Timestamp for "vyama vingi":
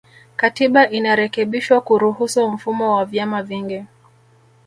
3.05-3.85